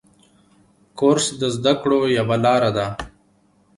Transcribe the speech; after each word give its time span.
کورس 0.99 1.25
د 1.41 1.43
زده 1.55 1.73
کړو 1.81 1.99
یوه 2.17 2.37
لاره 2.45 2.71
ده. 2.77 2.87